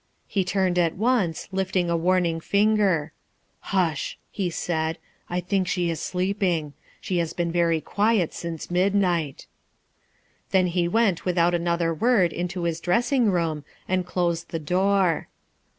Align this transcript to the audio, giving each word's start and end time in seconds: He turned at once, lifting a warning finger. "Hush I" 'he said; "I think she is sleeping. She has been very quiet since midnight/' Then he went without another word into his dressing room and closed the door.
He 0.25 0.43
turned 0.43 0.79
at 0.79 0.95
once, 0.95 1.47
lifting 1.51 1.87
a 1.87 1.95
warning 1.95 2.39
finger. 2.39 3.13
"Hush 3.59 4.17
I" 4.19 4.25
'he 4.31 4.49
said; 4.49 4.97
"I 5.29 5.39
think 5.39 5.67
she 5.67 5.91
is 5.91 5.99
sleeping. 6.01 6.73
She 6.99 7.17
has 7.19 7.33
been 7.33 7.51
very 7.51 7.81
quiet 7.81 8.33
since 8.33 8.71
midnight/' 8.71 9.45
Then 10.49 10.65
he 10.65 10.87
went 10.87 11.23
without 11.23 11.53
another 11.53 11.93
word 11.93 12.33
into 12.33 12.63
his 12.63 12.79
dressing 12.81 13.29
room 13.29 13.63
and 13.87 14.03
closed 14.03 14.49
the 14.49 14.57
door. 14.57 15.27